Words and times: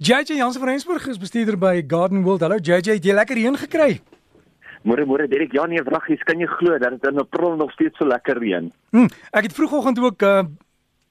JJ 0.00 0.36
Jansen 0.36 0.60
van 0.60 0.68
Rensburg 0.68 1.06
is 1.08 1.18
bestuurder 1.18 1.58
by 1.58 1.82
Garden 1.86 2.22
World. 2.22 2.40
Hallo 2.40 2.56
JJ, 2.62 3.00
het 3.00 3.04
jy 3.04 3.14
lekker 3.18 3.34
reën 3.34 3.56
gekry? 3.58 3.96
Môre 4.86 5.02
môre 5.02 5.26
Derek, 5.26 5.50
ja 5.58 5.64
nee, 5.66 5.82
wraggies, 5.82 6.22
kan 6.22 6.38
jy 6.38 6.46
glo 6.52 6.76
dat 6.78 6.94
dit 6.94 7.08
in 7.10 7.18
April 7.18 7.56
nog 7.58 7.72
steeds 7.74 7.98
so 7.98 8.06
lekker 8.06 8.38
reën? 8.38 8.68
Hm, 8.94 9.10
ek 9.34 9.48
het 9.48 9.56
vroegoggend 9.58 9.98
ook 9.98 10.22
uh 10.22 10.44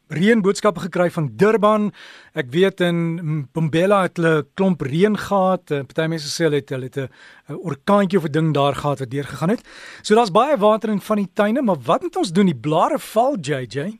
reënboodskappe 0.07 0.85
gekry 0.85 1.09
van 1.11 1.27
Durban. 1.35 1.89
Ek 2.31 2.47
weet 2.53 2.79
in 2.79 3.19
Mbombela 3.19 4.05
het 4.05 4.21
hulle 4.21 4.45
klomp 4.55 4.87
reën 4.87 5.19
gehad. 5.19 5.67
Uh, 5.67 5.83
Party 5.83 6.07
mense 6.07 6.31
sê 6.31 6.47
hulle 6.47 6.61
het 6.61 6.71
hulle 6.71 6.87
het 6.87 7.11
'n 7.51 7.59
orkaantjie 7.59 8.23
of 8.23 8.31
'n 8.31 8.31
ding 8.31 8.53
daar 8.55 8.75
gehad 8.75 9.03
wat 9.03 9.11
deurgegaan 9.11 9.49
het. 9.49 9.67
So 10.01 10.15
daar's 10.15 10.31
baie 10.31 10.55
water 10.55 10.89
in 10.89 11.01
van 11.01 11.17
die 11.17 11.31
tuine, 11.33 11.61
maar 11.61 11.83
wat 11.83 12.01
moet 12.01 12.15
ons 12.15 12.31
doen? 12.31 12.45
Die 12.45 12.55
blare 12.55 12.99
val 12.99 13.35
JJ. 13.35 13.99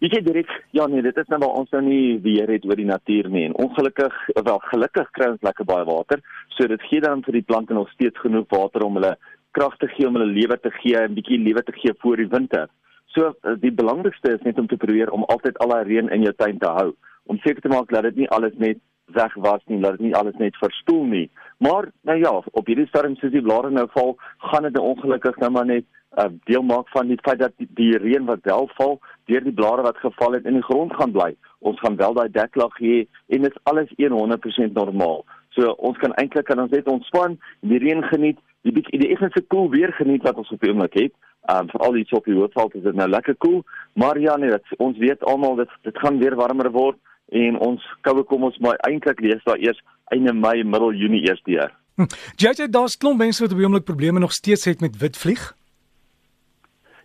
Weet 0.00 0.14
jy 0.16 0.20
direk, 0.24 0.52
ja 0.72 0.86
nee, 0.88 1.02
dit 1.04 1.18
is 1.20 1.26
nou 1.28 1.36
waar 1.42 1.58
ons 1.60 1.72
nou 1.74 1.82
nie 1.84 2.14
weer 2.24 2.48
het 2.48 2.64
oor 2.64 2.78
die 2.80 2.88
natuur 2.88 3.26
nie 3.28 3.42
en 3.50 3.56
ongelukkig, 3.60 4.14
wel 4.46 4.60
gelukkig 4.70 5.10
kry 5.18 5.26
ons 5.34 5.42
lekker 5.44 5.66
baie 5.68 5.84
water, 5.84 6.22
so 6.56 6.64
dit 6.72 6.86
gee 6.88 7.02
dan 7.04 7.20
vir 7.26 7.36
die 7.36 7.44
plante 7.44 7.76
nog 7.76 7.90
steeds 7.92 8.16
genoeg 8.22 8.46
water 8.48 8.86
om 8.86 8.96
hulle 8.96 9.10
krag 9.52 9.76
te 9.76 9.90
gee 9.92 10.08
om 10.08 10.16
hulle 10.16 10.32
lewe 10.32 10.56
te 10.64 10.72
gee 10.78 10.96
en 10.96 11.18
bietjie 11.18 11.42
lewe 11.44 11.60
te 11.68 11.76
gee 11.76 11.92
voor 12.00 12.16
die 12.16 12.30
winter. 12.32 12.72
So 13.12 13.34
die 13.60 13.74
belangrikste 13.82 14.38
is 14.38 14.48
net 14.48 14.62
om 14.62 14.72
te 14.72 14.80
probeer 14.80 15.12
om 15.12 15.28
altyd 15.28 15.60
al 15.60 15.74
daai 15.74 15.84
reën 15.90 16.08
in 16.16 16.24
jou 16.24 16.32
tuin 16.40 16.64
te 16.64 16.72
hou, 16.80 16.94
om 17.28 17.44
seker 17.44 17.60
te 17.60 17.74
maak 17.76 17.92
dat 17.92 18.08
dit 18.08 18.22
nie 18.22 18.32
alles 18.32 18.56
net 18.56 18.80
weg 19.12 19.36
was 19.44 19.60
nie, 19.66 19.82
dat 19.84 19.98
dit 19.98 20.08
nie 20.08 20.16
alles 20.16 20.40
net 20.40 20.56
verstoel 20.64 21.04
nie. 21.12 21.26
Maar 21.60 21.92
nou 22.08 22.16
ja, 22.16 22.32
op 22.40 22.72
hierdie 22.72 22.88
stadium 22.88 23.20
soos 23.20 23.36
die 23.36 23.44
blare 23.44 23.68
nou 23.68 23.84
val, 23.92 24.16
gaan 24.48 24.64
dit 24.70 24.80
ongelukkig 24.80 25.36
nou 25.44 25.50
maar 25.52 25.66
net 25.66 25.84
'n 25.84 25.99
uh, 26.18 26.30
deel 26.44 26.62
maak 26.62 26.88
van 26.88 27.06
die 27.06 27.18
feit 27.22 27.38
dat 27.38 27.52
die, 27.56 27.68
die 27.74 27.98
reën 27.98 28.24
wat 28.26 28.42
wel 28.42 28.70
val, 28.74 28.98
deur 29.30 29.44
die 29.44 29.54
blare 29.54 29.82
wat 29.82 29.96
geval 30.02 30.32
het 30.32 30.44
in 30.44 30.58
die 30.58 30.66
grond 30.66 30.94
gaan 30.94 31.12
bly. 31.12 31.34
Ons 31.58 31.80
gaan 31.80 31.96
wel 31.96 32.14
daai 32.14 32.30
deklag 32.30 32.78
hê 32.82 33.04
en 33.28 33.46
dit 33.46 33.50
is 33.50 33.62
alles 33.70 33.92
100% 33.96 34.72
normaal. 34.72 35.24
So 35.54 35.74
ons 35.78 35.98
kan 35.98 36.14
eintlik 36.22 36.46
kan 36.46 36.62
ons 36.62 36.70
net 36.70 36.88
ontspan, 36.88 37.38
die 37.60 37.78
reën 37.82 38.02
geniet, 38.12 38.38
die 38.66 38.72
bietjie 38.72 39.00
die 39.02 39.10
effense 39.14 39.42
koel 39.42 39.66
cool 39.66 39.70
weer 39.74 39.92
geniet 39.98 40.24
wat 40.26 40.38
ons 40.38 40.50
op 40.54 40.60
die 40.60 40.70
oomblik 40.70 40.98
het. 40.98 41.14
Um 41.50 41.70
veral 41.72 41.96
hier 41.96 42.16
op 42.18 42.26
die 42.28 42.36
Hoofveld 42.36 42.74
is 42.74 42.84
dit 42.84 42.94
nou 42.94 43.08
lekker 43.08 43.36
koel, 43.36 43.62
cool, 43.62 43.78
maar 43.94 44.18
ja 44.20 44.36
nee, 44.36 44.50
dit, 44.50 44.74
ons 44.78 44.98
weet 44.98 45.24
almal 45.24 45.56
dit 45.62 45.78
dit 45.88 45.98
gaan 45.98 46.18
weer 46.20 46.36
warmer 46.36 46.70
word 46.70 46.98
en 47.30 47.58
ons 47.62 47.86
koue 48.02 48.24
kom 48.26 48.44
ons 48.44 48.58
maar 48.58 48.76
eintlik 48.88 49.22
lees 49.24 49.42
daar 49.46 49.58
eers 49.62 49.78
einde 50.10 50.34
Mei, 50.34 50.64
middel 50.64 50.92
Junie 50.92 51.22
eers 51.28 51.40
deur. 51.46 51.70
Hm. 51.96 52.10
Sê 52.40 52.66
daar's 52.68 52.96
klomp 52.98 53.22
mense 53.22 53.42
wat 53.42 53.52
op 53.52 53.58
die 53.58 53.66
oomblik 53.66 53.86
probleme 53.88 54.18
nog 54.18 54.32
steeds 54.32 54.64
het 54.64 54.80
met 54.80 54.98
witvlieg. 54.98 55.50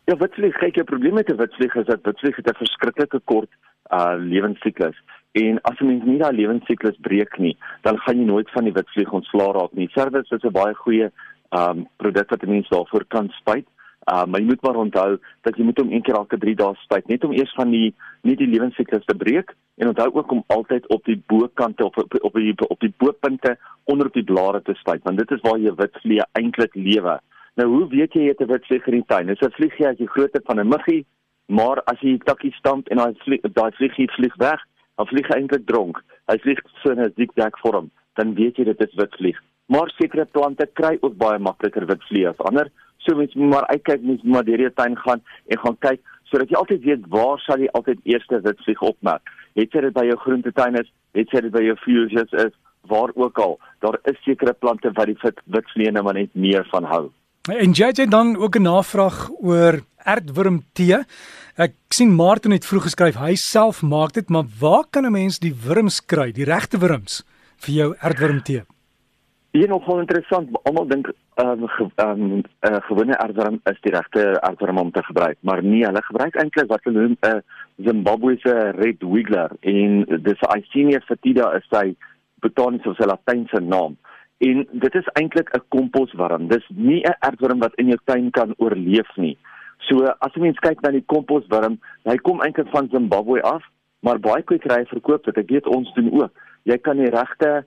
Ja, 0.06 0.14
witvlieg, 0.22 0.54
kyk, 0.62 0.76
die 0.78 0.84
probleem 0.86 1.16
met 1.18 1.30
'n 1.32 1.38
witvlieg 1.38 1.76
is 1.76 1.86
dat 1.86 2.06
witvlieg 2.06 2.36
het 2.36 2.50
'n 2.50 2.62
verskriklike 2.64 3.20
kort 3.24 3.50
uh 3.92 4.14
lewensiklus. 4.18 4.98
En 5.32 5.62
as 5.62 5.80
'n 5.80 5.86
mens 5.86 6.04
nie 6.04 6.18
daai 6.18 6.36
lewensiklus 6.36 6.98
breek 7.02 7.38
nie, 7.38 7.58
dan 7.82 7.98
gaan 7.98 8.18
jy 8.18 8.26
nooit 8.26 8.52
van 8.52 8.64
die 8.64 8.74
witvlieg 8.74 9.12
ontslaa 9.12 9.52
raak 9.52 9.74
nie. 9.74 9.90
Service 9.90 10.36
is 10.36 10.44
'n 10.44 10.52
baie 10.52 10.74
goeie 10.74 11.12
um 11.50 11.88
produk 11.98 12.30
wat 12.30 12.44
'n 12.44 12.50
mens 12.50 12.70
daarvoor 12.70 13.06
kan 13.08 13.30
spuit. 13.30 13.66
Uh 14.12 14.26
maar 14.26 14.40
jy 14.40 14.46
moet 14.46 14.62
maar 14.62 14.76
onthou 14.76 15.18
dat 15.42 15.58
jy 15.58 15.64
moet 15.64 15.80
hom 15.80 15.92
een 15.92 16.02
keer 16.02 16.16
elke 16.16 16.38
3 16.38 16.56
dae 16.56 16.76
spuit, 16.76 17.08
net 17.08 17.24
om 17.24 17.32
eers 17.32 17.54
van 17.54 17.70
die 17.70 17.96
nie 18.22 18.36
die 18.36 18.48
lewensiklus 18.48 19.06
te 19.06 19.16
breek 19.16 19.56
en 19.78 19.88
onthou 19.88 20.14
ook 20.14 20.32
om 20.32 20.44
altyd 20.48 20.88
op 20.88 21.04
die 21.06 21.24
bokante 21.28 21.86
of 21.86 21.98
op 21.98 22.14
op 22.22 22.34
die 22.34 22.54
op 22.70 22.80
die 22.80 22.94
bopunte 22.98 23.58
onder 23.84 24.08
op 24.08 24.14
die 24.14 24.24
blare 24.24 24.62
te 24.62 24.74
spuit, 24.74 25.04
want 25.04 25.18
dit 25.18 25.32
is 25.32 25.42
waar 25.42 25.60
jy 25.60 25.76
witvlieg 25.76 26.24
eintlik 26.32 26.76
lewe. 26.76 27.20
Nou 27.56 27.68
hoe 27.72 27.86
weet 27.88 28.14
jy 28.14 28.24
het 28.28 28.42
'n 28.44 28.52
wit 28.52 28.66
vlieg 28.66 28.88
in 28.88 28.98
die 29.00 29.06
tuin? 29.08 29.28
Dis 29.28 29.40
'n 29.40 29.56
vliegie 29.58 29.88
as 29.88 29.98
jy 29.98 30.06
grootte 30.06 30.42
van 30.44 30.60
'n 30.60 30.68
muggie, 30.68 31.06
maar 31.48 31.82
as 31.84 32.00
jy 32.00 32.18
takkie 32.18 32.52
stamp 32.54 32.88
en 32.88 32.98
daai 32.98 33.14
vlieg 33.18 33.42
daai 33.42 33.72
vliegie 33.72 34.12
vlieg 34.12 34.36
weg, 34.36 34.60
dan 34.98 35.08
vlieg 35.08 35.28
hy 35.28 35.36
eintlik 35.36 35.66
dronk. 35.66 36.04
Hy 36.28 36.38
vlieg 36.38 36.60
so 36.84 36.92
'n 36.92 37.14
zigzag 37.16 37.60
vorm, 37.60 37.92
dan 38.16 38.34
weet 38.34 38.58
jy 38.58 38.64
dit 38.64 38.82
is 38.82 38.96
wit 38.96 39.16
vlieg. 39.16 39.40
Maar 39.68 39.90
sekere 39.90 40.26
plante 40.26 40.70
kry 40.74 40.98
ook 41.02 41.18
baie 41.18 41.40
makliker 41.40 41.86
wit 41.86 42.04
vlieg 42.04 42.28
as 42.28 42.38
ander. 42.38 42.68
So 42.98 43.16
mens 43.16 43.34
moet 43.34 43.50
maar 43.50 43.68
uitkyk, 43.68 44.02
mens 44.02 44.22
moet 44.22 44.34
maar 44.34 44.44
deur 44.44 44.58
die 44.58 44.74
tuin 44.74 44.98
gaan 44.98 45.22
en 45.48 45.58
gaan 45.58 45.78
kyk 45.80 46.02
sodat 46.24 46.50
jy 46.50 46.56
altyd 46.56 46.84
weet 46.84 47.08
waar 47.08 47.40
sal 47.40 47.60
jy 47.60 47.68
altyd 47.72 48.00
eerste 48.04 48.42
wit 48.42 48.64
vlieg 48.64 48.82
opmerk. 48.82 49.22
Het 49.54 49.72
jy 49.72 49.82
dit 49.82 49.94
by 49.94 50.06
jou 50.06 50.18
groentetuin 50.18 50.76
is, 50.76 50.92
het 51.14 51.32
jy 51.32 51.42
dit 51.42 51.52
by 51.52 51.64
jou 51.64 51.76
fuchsias 51.76 52.32
is, 52.46 52.54
waar 52.82 53.12
ook 53.16 53.38
al, 53.40 53.60
daar 53.80 54.00
is 54.04 54.24
sekere 54.24 54.54
plante 54.54 54.92
wat 54.92 55.06
die 55.06 55.18
wit 55.46 55.70
vlieg 55.74 55.92
nou 55.92 56.14
net 56.14 56.36
meer 56.36 56.68
van 56.72 56.84
hou. 56.84 57.12
En 57.46 57.74
het 57.78 58.12
dan 58.12 58.38
ook 58.38 58.56
'n 58.56 58.62
navraag 58.62 59.30
oor 59.42 59.80
aardwurm 59.98 60.64
tee. 60.74 60.98
Ek 61.56 61.74
sien 61.90 62.14
Martin 62.14 62.52
het 62.52 62.66
vroeg 62.66 62.84
geskryf 62.84 63.16
hy 63.16 63.36
self 63.36 63.82
maak 63.82 64.14
dit, 64.14 64.30
maar 64.30 64.46
waar 64.60 64.86
kan 64.90 65.06
'n 65.06 65.12
mens 65.12 65.40
die 65.40 65.54
wurms 65.66 66.06
kry, 66.06 66.32
die 66.32 66.44
regte 66.44 66.78
wurms 66.78 67.24
vir 67.58 67.74
jou 67.74 67.96
aardwurm 68.00 68.42
tee? 68.42 68.64
Hier 69.52 69.68
nog 69.68 69.86
wel 69.86 70.00
interessant, 70.00 70.50
almal 70.64 70.88
dink 70.88 71.14
ehm 71.36 71.62
um, 71.62 71.68
ge, 71.68 71.84
um, 71.96 72.20
'n 72.20 72.44
uh, 72.62 72.78
gewone 72.82 73.18
aardwurm 73.18 73.60
is 73.64 73.82
die 73.82 73.92
regte 73.92 74.42
aardwurm 74.42 74.78
om 74.78 74.92
te 74.92 75.04
gebruik, 75.04 75.38
maar 75.40 75.64
nee, 75.64 75.86
hulle 75.86 76.02
gebruik 76.02 76.36
eintlik 76.36 76.68
wat 76.68 76.84
hulle 76.84 77.02
noem 77.02 77.18
'n 77.22 77.36
uh, 77.36 77.42
Zimbabwe 77.86 78.38
se 78.40 78.72
red 78.76 79.04
wiggler 79.04 79.52
en 79.60 80.06
dis 80.24 80.42
Icenia 80.58 81.00
foetida 81.00 81.56
is 81.56 81.66
sy 81.70 81.96
botaniese 82.40 82.90
of 82.90 82.96
sy 82.96 83.06
latynse 83.06 83.60
naam. 83.60 83.98
En 84.38 84.68
dit 84.72 84.96
is 84.96 85.08
eintlik 85.14 85.50
'n 85.56 85.64
komposworm. 85.70 86.48
Dis 86.48 86.66
nie 86.70 87.02
'n 87.04 87.16
aardworm 87.20 87.60
wat 87.60 87.76
in 87.76 87.88
jou 87.88 88.00
tuin 88.06 88.32
kan 88.32 88.54
oorleef 88.58 89.16
nie. 89.16 89.38
So 89.88 90.06
as 90.06 90.34
jy 90.34 90.42
mens 90.42 90.60
kyk 90.60 90.82
na 90.82 90.92
die 90.92 91.06
komposworm, 91.06 91.80
hy 92.04 92.18
kom 92.18 92.42
eintlik 92.42 92.68
van 92.68 92.90
Zimbabwe 92.92 93.42
af, 93.42 93.64
maar 94.00 94.20
baie 94.20 94.44
kwekerye 94.44 94.86
verkoop 94.86 95.24
dit. 95.24 95.38
Ek 95.38 95.50
weet 95.50 95.68
ons 95.68 95.94
doen 95.94 96.12
ook. 96.12 96.32
Jy 96.64 96.78
kan 96.78 96.98
die 96.98 97.10
regte 97.10 97.66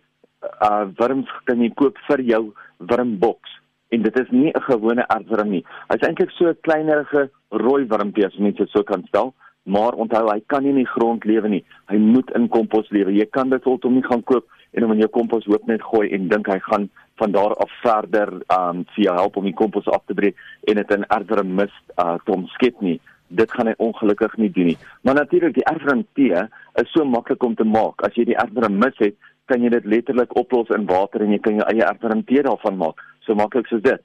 uh 0.63 0.87
worms 0.97 1.31
kan 1.45 1.61
jy 1.61 1.71
koop 1.75 1.99
vir 2.07 2.21
jou 2.21 2.55
wormboks 2.79 3.51
en 3.89 4.03
dit 4.03 4.19
is 4.21 4.31
nie 4.31 4.53
'n 4.55 4.63
gewone 4.71 5.09
aardworm 5.09 5.51
nie. 5.51 5.65
Hy's 5.89 6.07
eintlik 6.07 6.31
so 6.31 6.49
'n 6.49 6.61
kleinerige 6.61 7.31
rooi 7.51 7.87
wormpie 7.87 8.27
as 8.27 8.37
mens 8.39 8.57
dit 8.57 8.71
so 8.71 8.83
kan 8.83 9.05
stel, 9.09 9.35
maar 9.65 9.93
onthou 9.93 10.29
hy 10.33 10.41
kan 10.47 10.63
nie 10.63 10.71
in 10.71 10.85
die 10.85 10.93
grond 10.95 11.25
lewe 11.25 11.49
nie. 11.49 11.65
Hy 11.89 11.97
moet 11.97 12.31
in 12.31 12.49
kompos 12.49 12.91
lewe. 12.91 13.13
Jy 13.13 13.27
kan 13.31 13.51
dit 13.51 13.65
altyd 13.65 13.93
nie 13.93 14.05
gaan 14.05 14.23
koop 14.23 14.45
en 14.73 14.83
hom 14.83 14.93
in 14.93 15.05
jou 15.05 15.11
kompos 15.13 15.47
hoop 15.49 15.67
net 15.67 15.83
gooi 15.83 16.09
en 16.15 16.29
dink 16.29 16.49
hy 16.51 16.59
gaan 16.67 16.89
van 17.19 17.33
daar 17.35 17.55
af 17.57 17.71
verder 17.83 18.33
um 18.55 18.85
vir 18.95 19.05
jou 19.05 19.15
help 19.17 19.37
om 19.37 19.47
die 19.49 19.57
kompos 19.61 19.87
af 19.87 20.05
te 20.07 20.15
breek 20.15 20.37
en 20.71 20.81
dit 20.81 20.93
in 20.97 21.07
erfere 21.19 21.45
mis 21.45 21.75
uh 21.97 22.17
te 22.25 22.35
omskep 22.35 22.81
nie. 22.81 22.99
Dit 23.29 23.53
gaan 23.53 23.69
hy 23.69 23.75
ongelukkig 23.77 24.37
nie 24.37 24.51
doen 24.51 24.71
nie. 24.73 24.79
Maar 25.03 25.15
natuurlik 25.15 25.55
die 25.55 25.67
erfere 25.69 26.05
tee 26.15 26.45
is 26.83 26.93
so 26.93 27.05
maklik 27.05 27.43
om 27.43 27.55
te 27.55 27.65
maak. 27.65 28.05
As 28.07 28.15
jy 28.17 28.25
die 28.31 28.39
erfere 28.39 28.71
mis 28.73 28.97
het, 29.03 29.17
kan 29.49 29.63
jy 29.65 29.73
dit 29.73 29.85
letterlik 29.85 30.37
oplos 30.37 30.71
in 30.77 30.87
water 30.89 31.25
en 31.25 31.33
jy 31.33 31.41
kan 31.45 31.59
jou 31.61 31.67
eie 31.73 31.85
erfere 31.85 32.23
tee 32.29 32.45
daarvan 32.47 32.79
maak. 32.81 33.03
So 33.27 33.35
maklik 33.35 33.67
soos 33.69 33.83
dit. 33.83 34.05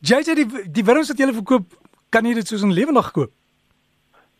Sê 0.00 0.34
die 0.34 0.48
die 0.72 0.84
wurms 0.84 1.12
wat 1.12 1.20
jy 1.20 1.32
verkoop, 1.32 1.76
kan 2.10 2.26
jy 2.26 2.34
dit 2.34 2.48
soos 2.48 2.64
'n 2.64 2.72
lewendig 2.72 3.12
koop? 3.12 3.32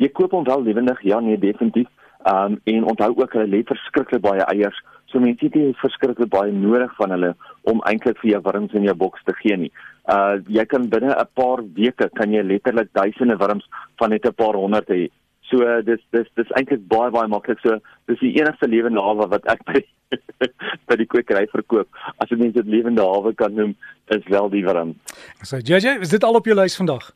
Jy 0.01 0.09
koop 0.09 0.33
hom 0.33 0.45
wel 0.45 0.63
lewendig, 0.63 1.03
ja 1.03 1.21
nee, 1.21 1.39
definitief. 1.39 1.89
Um 2.25 2.61
en 2.65 2.85
onthou 2.85 3.13
ook 3.17 3.33
hulle 3.33 3.47
lê 3.47 3.63
verskriklik 3.65 4.21
baie 4.21 4.45
eiers. 4.53 4.83
So 5.11 5.19
mense 5.19 5.45
het 5.45 5.55
nie 5.59 5.75
verskriklik 5.81 6.31
baie 6.31 6.53
nodig 6.55 6.93
van 6.99 7.11
hulle 7.11 7.35
om 7.71 7.83
eintlik 7.91 8.19
vir 8.23 8.31
jou 8.35 8.43
wurms 8.47 8.75
in 8.79 8.87
jou 8.87 8.95
boks 8.95 9.25
te 9.27 9.35
gee 9.43 9.57
nie. 9.57 9.73
Uh 10.09 10.39
jy 10.49 10.65
kan 10.71 10.89
binne 10.89 11.11
'n 11.15 11.31
paar 11.35 11.63
weke 11.75 12.11
kan 12.15 12.33
jy 12.33 12.43
letterlik 12.43 12.93
duisende 12.93 13.37
wurms 13.37 13.67
van 13.99 14.11
net 14.11 14.27
'n 14.27 14.33
paar 14.35 14.55
honderd 14.55 14.89
hê. 14.89 15.11
So 15.51 15.67
uh, 15.67 15.83
dis 15.83 16.01
dis 16.15 16.29
dis 16.39 16.51
eintlik 16.55 16.87
baie 16.89 17.11
baie 17.11 17.29
maklik. 17.29 17.59
So 17.63 17.79
dis 18.07 18.21
die 18.23 18.35
enigste 18.39 18.69
lewende 18.71 19.03
hawe 19.03 19.27
wat 19.29 19.47
ek 19.51 19.65
by 19.67 19.83
by 20.89 20.97
die 20.97 21.07
kwekery 21.07 21.47
verkoop. 21.51 21.89
As 22.19 22.31
jy 22.31 22.39
mens 22.39 22.55
dit 22.55 22.67
lewende 22.67 23.03
hawe 23.03 23.35
kan 23.35 23.55
noem, 23.55 23.75
is 24.15 24.27
wel 24.31 24.51
die 24.51 24.65
wurm. 24.67 24.95
So 25.43 25.59
JJ, 25.59 26.01
is 26.07 26.15
dit 26.15 26.25
al 26.25 26.39
op 26.39 26.47
jou 26.47 26.55
lys 26.55 26.77
vandag? 26.79 27.11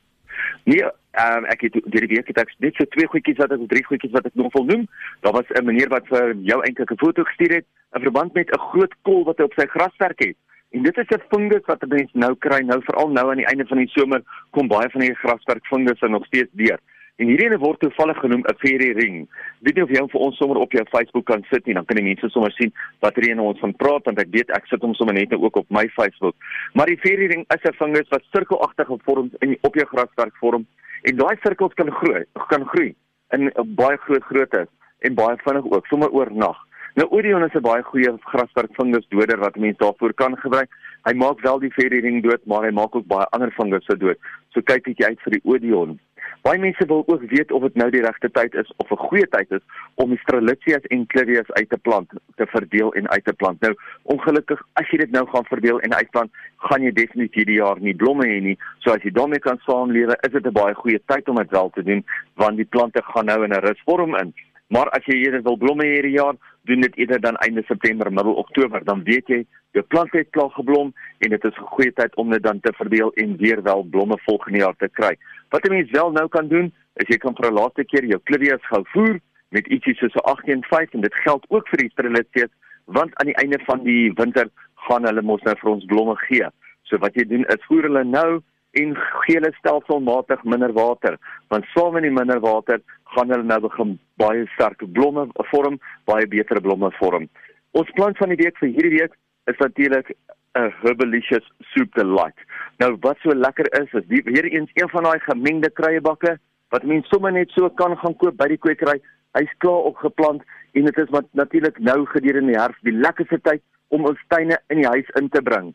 Nee, 0.64 0.84
um, 0.84 1.44
ek 1.44 1.60
het 1.66 1.74
hierdie 1.74 2.14
week 2.16 2.30
het 2.32 2.38
ek 2.38 2.54
net 2.58 2.74
so 2.74 2.84
twee 2.84 3.06
goedjies 3.06 3.40
wat 3.42 3.52
ek 3.52 3.66
drie 3.68 3.84
goedjies 3.84 4.14
wat 4.16 4.26
ek 4.26 4.34
nog 4.34 4.52
wil 4.52 4.64
noem. 4.64 4.86
Daar 5.20 5.32
was 5.32 5.50
'n 5.50 5.64
meneer 5.64 5.88
wat 5.88 6.06
vir 6.08 6.34
jou 6.50 6.60
eintlik 6.62 6.90
'n 6.90 7.04
foto 7.04 7.24
gestuur 7.24 7.54
het 7.54 7.66
in 7.94 8.02
verband 8.02 8.34
met 8.34 8.50
'n 8.50 8.66
groot 8.70 8.94
kol 9.02 9.24
wat 9.24 9.38
hy 9.38 9.44
op 9.44 9.54
sy 9.56 9.66
grasperk 9.66 10.18
het. 10.18 10.36
En 10.74 10.82
dit 10.82 10.96
is 10.98 11.10
'n 11.14 11.22
fungus 11.30 11.66
wat 11.66 11.82
'n 11.82 11.88
mens 11.88 12.10
nou 12.12 12.34
kry, 12.34 12.60
nou 12.60 12.80
veral 12.82 13.10
nou 13.10 13.30
aan 13.30 13.42
die 13.42 13.46
einde 13.46 13.66
van 13.66 13.78
die 13.78 13.88
somer 13.88 14.22
kom 14.50 14.68
baie 14.68 14.90
van 14.90 15.00
die 15.00 15.14
grasperk 15.14 15.66
fungusse 15.66 16.08
nog 16.08 16.26
steeds 16.26 16.50
deur. 16.52 16.78
En 17.22 17.28
hierdie 17.30 17.46
ene 17.46 17.60
word 17.62 17.78
toevallig 17.78 18.18
genoem 18.18 18.42
'n 18.42 18.56
fairy 18.58 18.90
ring. 18.92 19.28
Weet 19.62 19.76
nie 19.76 19.84
of 19.84 19.90
jy 19.90 20.00
hom 20.00 20.08
vir 20.10 20.20
ons 20.20 20.36
sommer 20.36 20.58
op 20.58 20.72
jou 20.72 20.84
Facebook 20.90 21.26
kan 21.26 21.44
sit 21.50 21.66
nie, 21.66 21.74
dan 21.74 21.84
kan 21.84 21.96
die 21.96 22.04
mense 22.04 22.28
sommer 22.28 22.50
sien 22.52 22.72
wat 23.00 23.14
hierdie 23.14 23.30
ene 23.30 23.42
ons 23.42 23.60
van 23.60 23.74
praat 23.82 24.04
want 24.04 24.18
ek 24.18 24.32
weet 24.34 24.50
ek 24.50 24.66
sit 24.66 24.82
hom 24.82 24.94
sommer 24.94 25.14
net 25.14 25.30
nou 25.30 25.44
ook 25.44 25.56
op 25.56 25.70
my 25.70 25.86
Facebook. 25.94 26.34
Maar 26.74 26.86
die 26.86 26.98
fairy 26.98 27.26
ring 27.26 27.44
is 27.54 27.62
'n 27.62 27.78
fungus 27.78 28.08
wat 28.10 28.22
sirkelagtige 28.32 28.98
vorms 29.04 29.32
in 29.40 29.56
op 29.62 29.74
jou 29.74 29.86
grasperk 29.86 30.34
vorm 30.42 30.66
en 31.02 31.16
daai 31.16 31.36
sirkels 31.42 31.74
kan 31.74 31.90
groei, 31.90 32.24
kan 32.48 32.66
groei 32.66 32.94
in 33.30 33.46
'n 33.46 33.74
baie 33.74 33.96
groot 33.96 34.24
grootte 34.24 34.66
en 34.98 35.14
baie 35.14 35.36
vinnig 35.36 35.64
ook 35.70 35.86
sommer 35.86 36.10
oornag. 36.10 36.58
Nou 36.94 37.08
Odeon 37.10 37.44
is 37.44 37.54
'n 37.54 37.60
baie 37.60 37.82
goeie 37.82 38.10
grasperkvingusdoder 38.20 39.38
wat 39.38 39.56
mense 39.56 39.78
daarvoor 39.78 40.14
kan 40.14 40.36
gebruik. 40.36 40.70
Hy 41.04 41.12
maak 41.12 41.40
wel 41.40 41.58
die 41.58 41.72
verriering 41.72 42.22
dood, 42.22 42.46
maar 42.46 42.62
hy 42.62 42.70
maak 42.70 42.94
ook 42.96 43.06
baie 43.06 43.26
ander 43.30 43.52
vingerse 43.52 43.96
dood. 43.96 44.18
So 44.48 44.60
kyk 44.60 44.88
ek 44.88 45.02
uit 45.02 45.20
vir 45.20 45.32
die 45.32 45.44
Odeon. 45.44 46.00
Baie 46.44 46.58
mense 46.60 46.84
wil 46.86 47.02
ook 47.06 47.22
weet 47.28 47.52
of 47.52 47.62
dit 47.62 47.76
nou 47.80 47.86
die 47.90 48.02
regte 48.04 48.28
tyd 48.30 48.54
is 48.54 48.72
of 48.76 48.90
'n 48.92 49.00
goeie 49.06 49.28
tyd 49.28 49.50
is 49.50 49.62
om 49.94 50.10
die 50.10 50.18
Strelitzias 50.18 50.84
en 50.94 51.06
Clivias 51.06 51.52
uit 51.52 51.68
te 51.70 51.78
plant, 51.78 52.10
te 52.36 52.46
verdeel 52.46 52.92
en 52.92 53.08
uit 53.08 53.24
te 53.24 53.32
plant. 53.32 53.60
Nou, 53.60 53.74
ongelukkig 54.02 54.60
as 54.72 54.90
jy 54.90 54.98
dit 54.98 55.10
nou 55.10 55.26
gaan 55.28 55.44
verdeel 55.44 55.80
en 55.80 55.94
uitplant, 55.94 56.30
gaan 56.56 56.82
jy 56.82 56.92
definitief 56.92 57.34
hierdie 57.34 57.56
jaar 57.62 57.80
nie 57.80 57.94
blomme 57.94 58.26
hê 58.28 58.40
nie. 58.40 58.58
So 58.78 58.92
as 58.92 59.02
jy 59.02 59.10
daarmee 59.10 59.38
kan 59.38 59.58
saamlewe, 59.64 60.16
is 60.20 60.32
dit 60.32 60.46
'n 60.46 60.52
baie 60.52 60.74
goeie 60.74 61.00
tyd 61.06 61.28
om 61.28 61.36
dit 61.36 61.50
wel 61.50 61.70
te 61.70 61.82
doen 61.82 62.04
want 62.34 62.56
die 62.56 62.68
plante 62.76 63.02
gaan 63.02 63.24
nou 63.24 63.44
in 63.44 63.52
'n 63.52 63.64
rusvorm 63.64 64.14
in. 64.16 64.34
Maar 64.68 64.88
as 64.96 65.04
jy 65.04 65.18
eerder 65.24 65.42
wil 65.42 65.56
blomme 65.56 65.84
hierdie 65.84 66.16
jaar, 66.16 66.36
doen 66.64 66.80
dit 66.80 66.96
eerder 66.96 67.20
dan 67.20 67.36
einde 67.44 67.62
September, 67.68 68.12
middel 68.12 68.34
Oktober, 68.40 68.84
dan 68.84 69.02
weet 69.04 69.28
jy 69.28 69.44
jou 69.76 69.84
plant 69.92 70.12
het 70.16 70.30
klaar 70.30 70.50
geblom 70.54 70.92
en 71.18 71.30
dit 71.30 71.44
is 71.44 71.58
'n 71.58 71.70
goeie 71.74 71.92
tyd 71.92 72.14
om 72.14 72.30
dit 72.30 72.42
dan 72.42 72.60
te 72.60 72.72
verdeel 72.72 73.12
en 73.12 73.36
weer 73.36 73.62
wel 73.62 73.82
blomme 73.82 74.18
volgende 74.24 74.58
jaar 74.58 74.76
te 74.78 74.88
kry. 74.88 75.16
Wat 75.50 75.66
'n 75.66 75.72
mens 75.72 75.90
wel 75.90 76.10
nou 76.12 76.28
kan 76.28 76.48
doen, 76.48 76.72
is 76.94 77.08
jy 77.08 77.18
kan 77.18 77.34
vir 77.34 77.50
'n 77.50 77.54
laaste 77.54 77.84
keer 77.84 78.04
jou 78.04 78.20
clivias 78.24 78.66
gou 78.70 78.82
voer 78.92 79.20
met 79.50 79.66
ietsie 79.66 79.94
soos 79.94 80.14
'n 80.14 80.26
815 80.32 80.94
en 80.94 81.00
dit 81.00 81.14
geld 81.14 81.44
ook 81.48 81.68
vir 81.68 81.78
die 81.78 81.90
strelitzias 81.90 82.52
want 82.84 83.14
aan 83.16 83.26
die 83.26 83.40
einde 83.42 83.58
van 83.64 83.82
die 83.84 84.12
winter 84.14 84.48
gaan 84.74 85.04
hulle 85.04 85.22
mos 85.22 85.42
nou 85.42 85.54
vir 85.60 85.70
ons 85.70 85.84
blomme 85.84 86.16
gee. 86.16 86.46
So 86.82 86.98
wat 86.98 87.14
jy 87.14 87.24
doen 87.24 87.44
is 87.44 87.64
voer 87.68 87.82
hulle 87.82 88.04
nou 88.04 88.42
en 88.72 88.96
gee 88.96 89.36
hulle 89.38 89.52
stelselmatig 89.58 90.44
minder 90.44 90.72
water 90.72 91.18
want 91.48 91.64
saam 91.74 91.92
met 91.92 92.02
die 92.02 92.10
minder 92.10 92.40
water 92.40 92.80
gaan 93.04 93.30
hulle 93.30 93.42
nou 93.42 93.60
begin 93.60 93.98
baie 94.20 94.46
sterk 94.54 94.82
blomme 94.92 95.26
vorm, 95.50 95.78
baie 96.04 96.26
beter 96.26 96.60
blomme 96.60 96.90
vorm. 96.98 97.28
Ons 97.72 97.90
plan 97.98 98.14
van 98.18 98.30
die 98.32 98.40
week 98.42 98.58
vir 98.62 98.70
hierdie 98.76 98.98
week 98.98 99.14
is 99.50 99.58
natuurlik 99.58 100.14
'n 100.54 100.70
herbalicious 100.82 101.46
soup 101.72 101.94
delight. 101.94 102.38
Nou 102.78 102.96
wat 103.00 103.18
so 103.22 103.34
lekker 103.34 103.66
is, 103.82 103.92
is 103.92 104.06
die, 104.06 104.22
weer 104.24 104.44
eens 104.44 104.70
een 104.74 104.88
van 104.88 105.02
daai 105.02 105.18
gemengde 105.18 105.70
kruiebakke 105.70 106.38
wat 106.68 106.84
mense 106.84 107.08
sommer 107.08 107.32
net 107.32 107.50
so 107.50 107.70
kan 107.70 107.96
gaan 107.96 108.16
koop 108.16 108.36
by 108.36 108.48
die 108.48 108.58
kwekery. 108.58 109.00
Hy's 109.38 109.54
klaar 109.58 109.88
opgeplant 109.90 110.42
en 110.72 110.84
dit 110.84 110.98
is 110.98 111.10
wat 111.10 111.26
natuurlik 111.32 111.78
nou 111.78 112.06
gedurende 112.06 112.52
die 112.52 112.60
herfs 112.60 112.86
die 112.86 112.94
lekkerste 112.94 113.40
tyd 113.42 113.62
om 113.88 114.06
ons 114.06 114.24
tuine 114.28 114.58
in 114.68 114.82
die 114.82 114.90
huis 114.90 115.10
in 115.20 115.28
te 115.28 115.42
bring. 115.42 115.74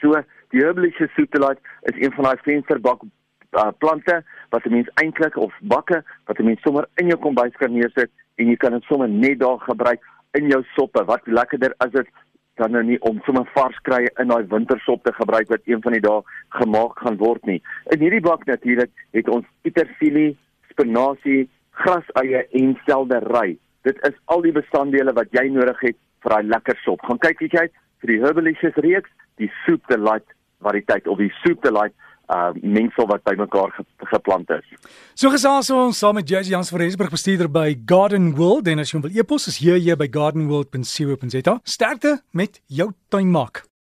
So 0.00 0.22
die 0.50 0.64
herbalicious 0.64 1.12
soup 1.16 1.32
delight 1.36 1.60
is 1.92 2.00
een 2.00 2.12
van 2.16 2.24
daai 2.30 2.44
vensterbak 2.48 3.04
uh, 3.52 3.70
plante 3.78 4.22
wat 4.50 4.64
'n 4.64 4.72
mens 4.72 4.88
eintlik 4.94 5.36
of 5.36 5.52
bakke 5.60 6.02
wat 6.26 6.38
'n 6.38 6.44
mens 6.44 6.60
sommer 6.60 6.88
in 6.94 7.06
jou 7.06 7.18
kombuis 7.18 7.56
kan 7.56 7.72
neersit 7.72 8.10
en 8.36 8.46
jy 8.46 8.56
kan 8.56 8.72
dit 8.72 8.82
sommer 8.82 9.08
net 9.08 9.38
daar 9.38 9.58
gebruik 9.58 10.00
in 10.32 10.46
jou 10.46 10.62
soppe. 10.74 11.04
Wat 11.04 11.20
lekkerder 11.24 11.74
as 11.78 11.90
dit 11.90 12.06
dan 12.54 12.70
nou 12.70 12.82
nie 12.84 13.00
om 13.08 13.20
sommer 13.24 13.48
vars 13.54 13.78
kry 13.88 14.02
in 14.20 14.28
daai 14.28 14.44
wintersop 14.52 15.04
te 15.04 15.12
gebruik 15.12 15.48
wat 15.48 15.60
een 15.64 15.82
van 15.82 15.92
die 15.96 16.04
dae 16.04 16.20
gemaak 16.48 16.98
gaan 16.98 17.16
word 17.16 17.46
nie. 17.46 17.62
In 17.94 18.00
hierdie 18.04 18.20
bak 18.20 18.44
natuurlik 18.44 18.90
het 19.16 19.28
ons 19.28 19.46
petersilie, 19.62 20.36
spinasie, 20.70 21.48
graseie 21.70 22.44
en 22.60 22.76
seldery. 22.86 23.56
Dit 23.82 23.96
is 24.08 24.16
al 24.24 24.42
die 24.42 24.52
bestanddele 24.52 25.12
wat 25.16 25.32
jy 25.32 25.48
nodig 25.48 25.80
het 25.80 25.96
vir 26.22 26.30
daai 26.34 26.50
lekker 26.52 26.76
sop. 26.84 27.00
Gaan 27.08 27.18
kyk 27.18 27.40
net 27.40 27.56
uit 27.56 27.72
vir 28.00 28.12
die 28.12 28.20
herbalicious 28.20 28.76
reeks, 28.84 29.10
die 29.40 29.50
soup 29.64 29.86
delight 29.88 30.28
variëteit 30.60 31.08
of 31.08 31.18
die 31.18 31.32
soup 31.40 31.62
delight 31.64 31.96
uh 32.30 32.50
mengsel 32.62 33.08
wat 33.10 33.22
bymekaar 33.26 33.72
ge, 33.76 33.84
geplant 34.12 34.50
is. 34.50 34.66
So 35.14 35.32
gesels 35.34 35.70
ons 35.74 35.98
saam 35.98 36.14
met 36.18 36.28
Jesse 36.28 36.50
Jans 36.50 36.70
van 36.70 36.82
Rensburg 36.84 37.10
bestuurder 37.10 37.50
by 37.50 37.74
Garden 37.86 38.34
World 38.38 38.70
en 38.70 38.82
as 38.84 38.92
jy 38.92 39.02
wil 39.02 39.16
e-pos 39.22 39.48
is 39.50 39.58
hier 39.62 39.80
hier 39.80 39.98
by 39.98 40.08
gardenworld.co.za. 40.10 41.58
Sterkte 41.64 42.20
met 42.30 42.62
jou 42.66 42.92
tuinmaak. 43.08 43.69